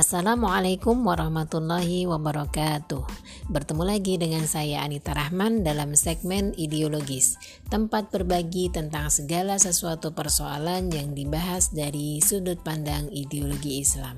[0.00, 3.04] Assalamualaikum warahmatullahi wabarakatuh.
[3.52, 7.36] Bertemu lagi dengan saya Anita Rahman dalam segmen ideologis,
[7.68, 14.16] tempat berbagi tentang segala sesuatu persoalan yang dibahas dari sudut pandang ideologi Islam.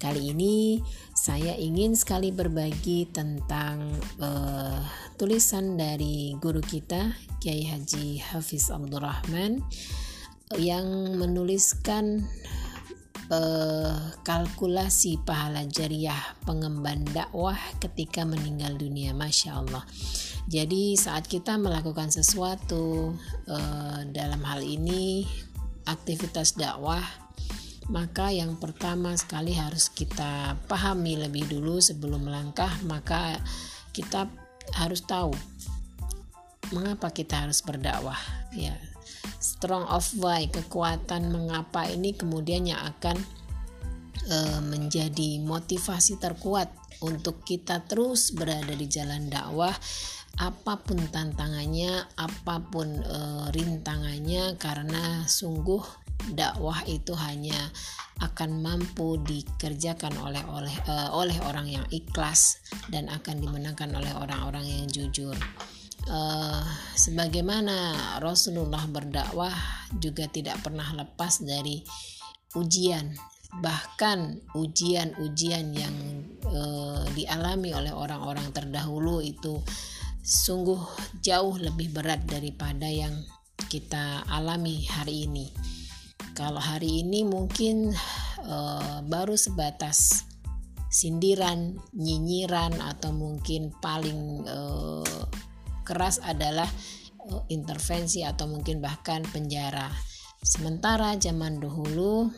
[0.00, 0.80] Kali ini
[1.12, 3.84] saya ingin sekali berbagi tentang
[4.24, 4.80] uh,
[5.20, 9.60] tulisan dari guru kita Kiai Haji Hafiz Abdurrahman
[10.56, 10.88] yang
[11.20, 12.24] menuliskan
[13.32, 19.84] eh, kalkulasi pahala jariah pengemban dakwah ketika meninggal dunia masya Allah.
[20.48, 23.12] Jadi saat kita melakukan sesuatu
[23.48, 25.28] eh, dalam hal ini
[25.88, 27.04] aktivitas dakwah
[27.88, 33.40] maka yang pertama sekali harus kita pahami lebih dulu sebelum melangkah maka
[33.96, 34.28] kita
[34.76, 35.32] harus tahu
[36.76, 38.20] mengapa kita harus berdakwah
[38.52, 38.76] ya
[39.38, 43.18] strong of why kekuatan mengapa ini kemudian yang akan
[44.26, 49.74] e, menjadi motivasi terkuat untuk kita terus berada di jalan dakwah
[50.38, 53.18] apa pun tantangannya apa pun e,
[53.54, 55.82] rintangannya karena sungguh
[56.34, 57.70] dakwah itu hanya
[58.18, 62.58] akan mampu dikerjakan oleh oleh uh, oleh orang yang ikhlas
[62.90, 65.38] dan akan dimenangkan oleh orang-orang yang jujur
[66.08, 66.64] uh,
[66.96, 69.54] sebagaimana Rasulullah berdakwah
[69.96, 71.84] juga tidak pernah lepas dari
[72.56, 73.12] ujian
[73.48, 75.96] bahkan ujian-ujian yang
[76.52, 79.56] uh, dialami oleh orang-orang terdahulu itu
[80.20, 80.76] sungguh
[81.24, 83.16] jauh lebih berat daripada yang
[83.72, 85.48] kita alami hari ini.
[86.36, 87.90] Kalau hari ini mungkin
[88.44, 90.28] uh, baru sebatas
[90.92, 95.24] sindiran, nyinyiran atau mungkin paling uh,
[95.88, 96.68] keras adalah
[97.32, 99.88] uh, intervensi atau mungkin bahkan penjara.
[100.44, 102.28] Sementara zaman dahulu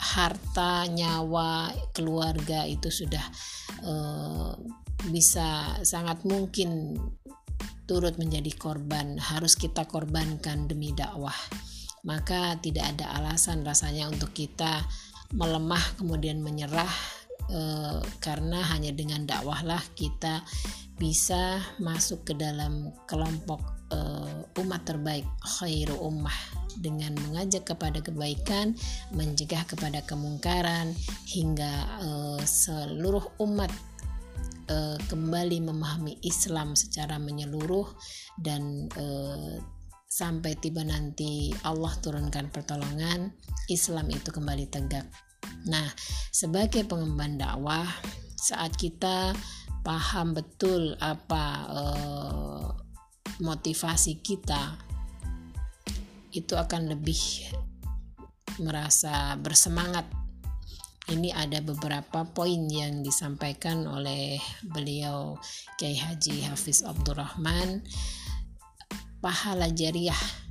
[0.00, 3.22] harta, nyawa, keluarga itu sudah
[3.86, 4.52] uh,
[5.08, 6.98] bisa sangat mungkin
[7.86, 11.34] turut menjadi korban, harus kita korbankan demi dakwah.
[12.02, 14.82] Maka tidak ada alasan rasanya untuk kita
[15.30, 16.90] melemah kemudian menyerah
[17.50, 17.60] e,
[18.22, 20.46] karena hanya dengan dakwahlah kita
[21.00, 26.36] bisa masuk ke dalam kelompok uh, umat terbaik khairu ummah
[26.76, 28.76] dengan mengajak kepada kebaikan,
[29.16, 30.92] mencegah kepada kemungkaran
[31.24, 31.72] hingga
[32.04, 33.72] uh, seluruh umat
[35.10, 37.90] kembali memahami Islam secara menyeluruh
[38.38, 38.86] dan
[40.06, 43.34] sampai tiba nanti Allah turunkan pertolongan,
[43.66, 45.10] Islam itu kembali tegak.
[45.68, 45.88] Nah,
[46.32, 47.84] sebagai pengemban dakwah,
[48.40, 49.36] saat kita
[49.84, 52.64] paham betul apa uh,
[53.40, 54.76] motivasi kita
[56.32, 57.20] itu akan lebih
[58.62, 60.06] merasa bersemangat.
[61.10, 65.34] Ini ada beberapa poin yang disampaikan oleh beliau
[65.74, 67.82] Kiai Haji Hafiz Abdurrahman.
[69.18, 70.14] Pahala jariah.
[70.14, 70.49] eh,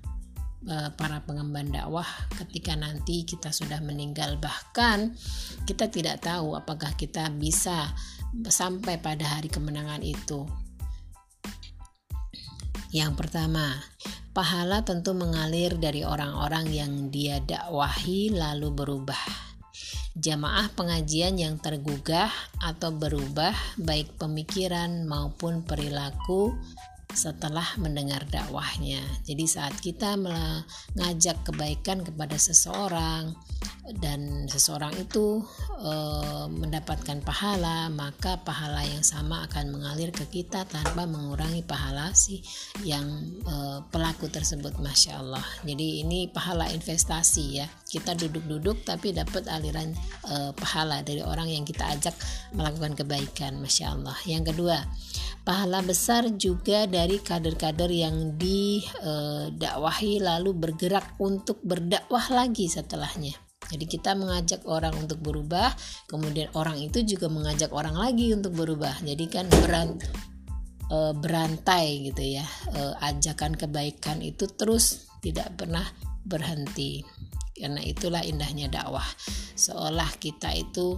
[0.99, 5.15] para pengemban dakwah ketika nanti kita sudah meninggal bahkan
[5.63, 7.95] kita tidak tahu apakah kita bisa
[8.51, 10.45] sampai pada hari kemenangan itu.
[12.89, 13.77] Yang pertama,
[14.33, 19.21] pahala tentu mengalir dari orang-orang yang dia dakwahi lalu berubah.
[20.17, 26.57] Jamaah pengajian yang tergugah atau berubah baik pemikiran maupun perilaku
[27.13, 29.01] setelah mendengar dakwahnya.
[29.25, 33.33] Jadi saat kita mengajak kebaikan kepada seseorang
[33.97, 35.41] dan seseorang itu
[35.79, 35.93] e,
[36.51, 42.43] mendapatkan pahala, maka pahala yang sama akan mengalir ke kita tanpa mengurangi pahala si
[42.83, 43.07] yang
[43.47, 43.55] e,
[43.89, 45.43] pelaku tersebut, masya Allah.
[45.63, 47.67] Jadi ini pahala investasi ya.
[47.89, 49.89] Kita duduk-duduk tapi dapat aliran
[50.27, 52.13] e, pahala dari orang yang kita ajak
[52.53, 54.17] melakukan kebaikan, masya Allah.
[54.27, 54.77] Yang kedua
[55.49, 63.48] pahala besar juga dari kader-kader yang didakwahi lalu bergerak untuk berdakwah lagi setelahnya.
[63.69, 65.69] Jadi kita mengajak orang untuk berubah,
[66.09, 68.97] kemudian orang itu juga mengajak orang lagi untuk berubah.
[69.05, 70.01] Jadi kan beran,
[70.89, 72.45] e, berantai gitu ya.
[72.73, 75.85] E, ajakan kebaikan itu terus tidak pernah
[76.25, 77.05] berhenti.
[77.53, 79.05] Karena itulah indahnya dakwah.
[79.53, 80.97] Seolah kita itu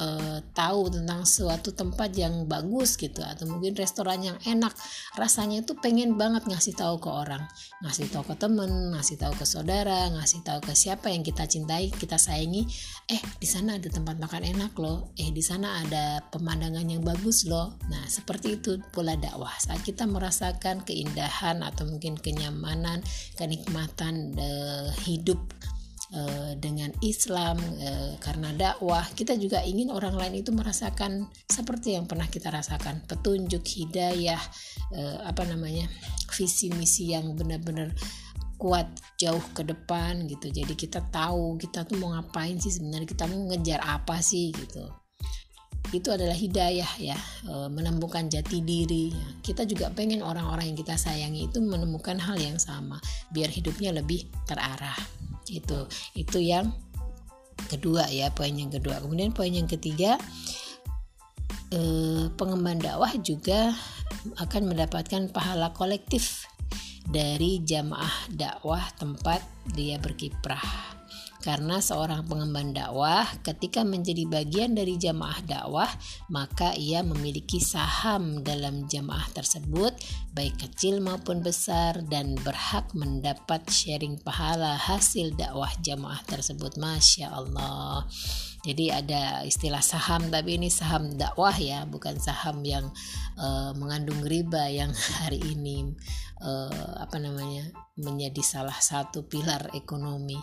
[0.00, 4.72] uh, tahu tentang suatu tempat yang bagus gitu atau mungkin restoran yang enak
[5.14, 7.44] rasanya itu pengen banget ngasih tahu ke orang.
[7.84, 11.92] Ngasih tahu ke temen ngasih tahu ke saudara ngasih tahu ke siapa yang kita cintai
[11.92, 12.64] kita sayangi.
[13.06, 15.12] Eh di sana ada tempat makan enak loh.
[15.20, 17.76] Eh di sana ada pemandangan yang bagus loh.
[17.92, 19.52] Nah seperti itu pula dakwah.
[19.60, 23.04] Saat kita merasakan keindahan atau mungkin kenyamanan
[23.36, 25.38] kenikmatan uh, hidup
[26.10, 26.22] e,
[26.58, 29.06] dengan Islam e, karena dakwah.
[29.14, 33.06] Kita juga ingin orang lain itu merasakan seperti yang pernah kita rasakan.
[33.06, 34.42] Petunjuk hidayah
[34.94, 35.86] e, apa namanya
[36.34, 37.94] visi misi yang benar-benar
[38.60, 38.86] kuat
[39.16, 40.52] jauh ke depan gitu.
[40.52, 44.84] Jadi kita tahu kita tuh mau ngapain sih sebenarnya kita mau ngejar apa sih gitu.
[45.90, 47.16] Itu adalah hidayah ya
[47.72, 49.10] menemukan jati diri.
[49.40, 53.00] Kita juga pengen orang-orang yang kita sayangi itu menemukan hal yang sama
[53.32, 54.94] biar hidupnya lebih terarah
[55.50, 56.70] itu itu yang
[57.66, 59.02] kedua ya poin yang kedua.
[59.02, 60.16] Kemudian poin yang ketiga
[61.74, 63.74] eh, pengemban dakwah juga
[64.38, 66.46] akan mendapatkan pahala kolektif
[67.10, 69.42] dari jamaah dakwah tempat
[69.74, 70.99] dia berkiprah
[71.40, 75.90] karena seorang pengemban dakwah ketika menjadi bagian dari jamaah dakwah
[76.28, 79.96] maka ia memiliki saham dalam jamaah tersebut
[80.30, 86.78] baik kecil maupun besar dan berhak mendapat sharing pahala hasil dakwah jamaah tersebut.
[86.78, 88.06] Masya Allah
[88.60, 92.92] jadi ada istilah saham tapi ini saham dakwah ya bukan saham yang
[93.40, 94.92] uh, mengandung riba yang
[95.24, 95.88] hari ini
[96.44, 100.36] uh, apa namanya menjadi salah satu pilar ekonomi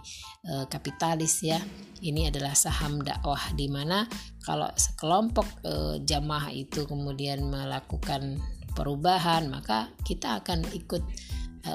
[0.49, 1.61] uh, kapitalis ya.
[1.97, 4.09] Ini adalah saham dakwah di mana
[4.41, 8.41] kalau sekelompok uh, jamaah itu kemudian melakukan
[8.73, 11.01] perubahan maka kita akan ikut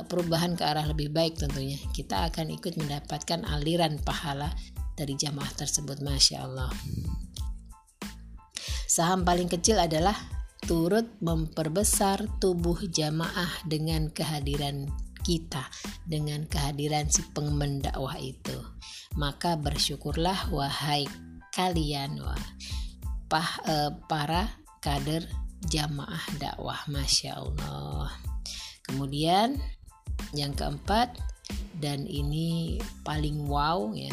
[0.09, 1.77] perubahan ke arah lebih baik tentunya.
[1.93, 4.49] Kita akan ikut mendapatkan aliran pahala
[5.03, 6.71] dari jamaah tersebut Masya Allah.
[8.87, 10.15] Saham paling kecil adalah
[10.63, 14.87] turut memperbesar tubuh jamaah dengan kehadiran
[15.27, 15.67] kita
[16.07, 18.55] dengan kehadiran si pengemban dakwah itu.
[19.19, 21.11] Maka bersyukurlah wahai
[21.51, 22.47] kalian wah
[23.27, 24.47] pah, eh, para
[24.79, 25.27] kader
[25.67, 28.11] jamaah dakwah Masya Allah.
[28.87, 29.59] Kemudian
[30.37, 31.19] yang keempat
[31.83, 34.13] dan ini paling wow ya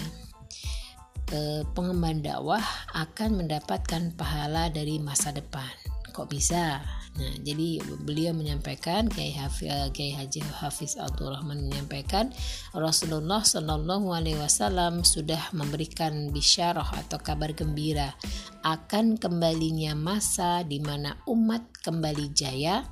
[1.31, 2.61] eh, pengemban dakwah
[2.93, 5.69] akan mendapatkan pahala dari masa depan.
[6.09, 6.81] Kok bisa?
[7.19, 12.31] Nah, jadi beliau menyampaikan Kiai Hafiz, eh, Haji Hafiz Abdul Rahman menyampaikan
[12.71, 18.13] Rasulullah Shallallahu Alaihi Wasallam sudah memberikan bisyarah atau kabar gembira
[18.61, 22.87] akan kembalinya masa di mana umat kembali jaya,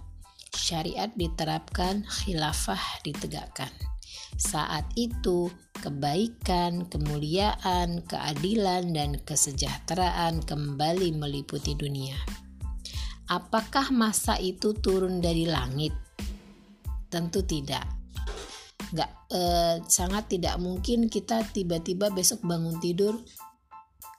[0.52, 3.70] syariat diterapkan, khilafah ditegakkan.
[4.38, 5.50] Saat itu,
[5.82, 12.14] kebaikan, kemuliaan, keadilan, dan kesejahteraan kembali meliputi dunia.
[13.28, 15.92] Apakah masa itu turun dari langit?
[17.10, 17.84] Tentu tidak.
[18.94, 23.20] Gak, eh, sangat tidak mungkin kita tiba-tiba besok bangun tidur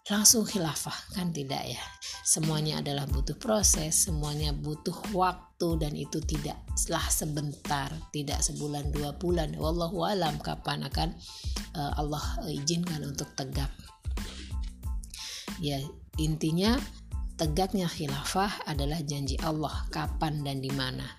[0.09, 1.85] langsung khilafah kan tidak ya
[2.25, 9.59] semuanya adalah butuh proses semuanya butuh waktu dan itu tidaklah sebentar tidak sebulan dua bulan.
[9.59, 11.11] Wallahu alam kapan akan
[11.75, 13.71] uh, Allah izinkan untuk tegak.
[15.59, 15.83] Ya
[16.23, 16.79] intinya
[17.35, 21.19] tegaknya khilafah adalah janji Allah kapan dan di mana.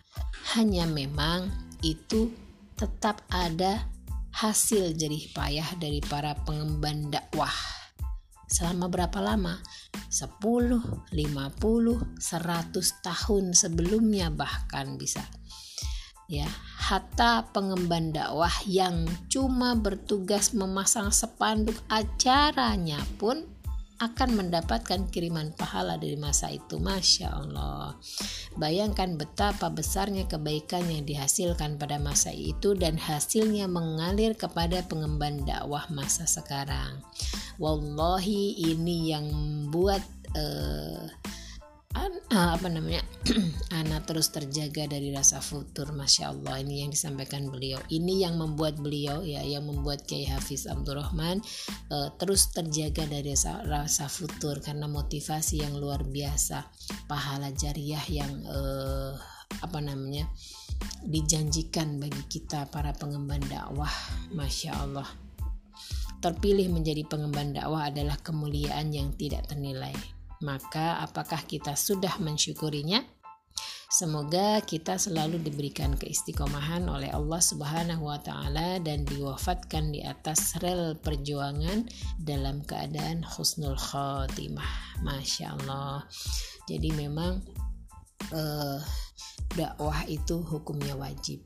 [0.56, 1.52] Hanya memang
[1.84, 2.32] itu
[2.80, 3.92] tetap ada
[4.32, 7.52] hasil jerih payah dari para pengemban dakwah
[8.50, 9.62] Selama berapa lama?
[10.10, 10.42] 10,
[11.14, 15.22] 50, 100 tahun sebelumnya bahkan bisa.
[16.30, 23.46] Ya, hatta pengemban dakwah yang cuma bertugas memasang spanduk acaranya pun
[24.00, 26.80] akan mendapatkan kiriman pahala dari masa itu.
[26.80, 28.00] Masya Allah.
[28.56, 35.84] Bayangkan betapa besarnya kebaikan yang dihasilkan pada masa itu dan hasilnya mengalir kepada pengemban dakwah
[35.92, 37.04] masa sekarang.
[37.60, 40.02] Wallahi ini yang membuat
[42.40, 43.02] uh, apa namanya?
[43.80, 46.62] Anak terus terjaga dari rasa futur masya Allah.
[46.62, 47.82] Ini yang disampaikan beliau.
[47.90, 51.42] Ini yang membuat beliau ya yang membuat Kiai Hafiz Abdurrahman
[51.92, 56.66] uh, terus terjaga dari rasa, rasa futur karena motivasi yang luar biasa.
[57.10, 59.14] Pahala jariah yang uh,
[59.66, 60.30] apa namanya?
[61.04, 63.92] Dijanjikan bagi kita para pengemban dakwah
[64.32, 65.10] masya Allah.
[66.20, 73.04] Terpilih menjadi pengemban dakwah adalah kemuliaan yang tidak ternilai maka apakah kita sudah mensyukurinya?
[73.90, 80.94] Semoga kita selalu diberikan keistiqomahan oleh Allah Subhanahu wa taala dan diwafatkan di atas rel
[81.02, 81.90] perjuangan
[82.22, 85.02] dalam keadaan husnul khotimah.
[85.02, 86.06] Masya Allah.
[86.70, 87.42] Jadi memang
[88.30, 88.80] eh,
[89.58, 91.42] dakwah itu hukumnya wajib.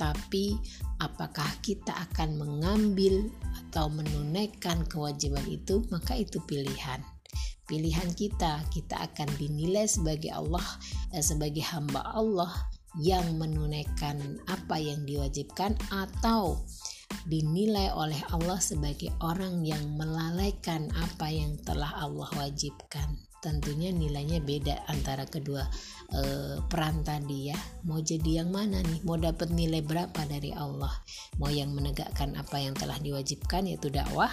[0.00, 0.56] Tapi
[0.96, 3.28] apakah kita akan mengambil
[3.68, 7.04] atau menunaikan kewajiban itu, maka itu pilihan
[7.66, 10.64] pilihan kita kita akan dinilai sebagai Allah
[11.14, 12.50] eh, sebagai hamba Allah
[13.00, 16.60] yang menunaikan apa yang diwajibkan atau
[17.24, 24.86] dinilai oleh Allah sebagai orang yang melalaikan apa yang telah Allah wajibkan tentunya nilainya beda
[24.86, 25.66] antara kedua
[26.14, 26.22] e,
[26.70, 27.58] peran tadi ya.
[27.82, 29.02] Mau jadi yang mana nih?
[29.02, 30.94] Mau dapat nilai berapa dari Allah?
[31.42, 34.30] Mau yang menegakkan apa yang telah diwajibkan yaitu dakwah?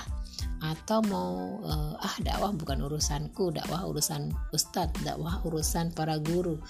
[0.61, 6.61] Atau mau e, ah dakwah bukan urusanku dakwah urusan ustadz dakwah urusan para guru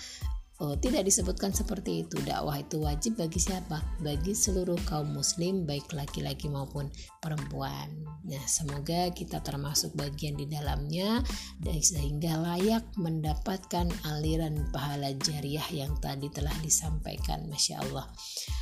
[0.60, 2.20] Oh, tidak disebutkan seperti itu.
[2.20, 3.80] Dakwah itu wajib bagi siapa?
[4.04, 6.92] Bagi seluruh kaum muslim baik laki-laki maupun
[7.24, 7.88] perempuan.
[8.28, 11.24] Nah, semoga kita termasuk bagian di dalamnya
[11.64, 17.48] sehingga layak mendapatkan aliran pahala jariah yang tadi telah disampaikan.
[17.48, 18.12] Masya Allah.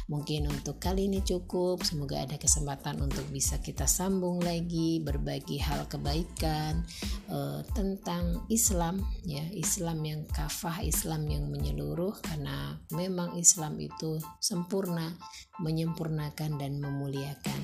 [0.06, 1.82] Mungkin untuk kali ini cukup.
[1.82, 6.86] Semoga ada kesempatan untuk bisa kita sambung lagi berbagi hal kebaikan
[7.34, 14.20] uh, tentang Islam ya, Islam yang kafah, Islam yang menyeluruh menyeluruh karena memang Islam itu
[14.44, 15.15] sempurna,
[15.63, 17.60] menyempurnakan dan memuliakan.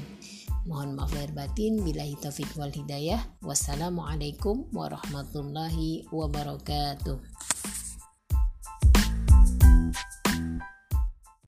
[0.63, 3.19] Mohon maaf lahir batin, bila taufik wal hidayah.
[3.43, 7.32] Wassalamualaikum warahmatullahi wabarakatuh.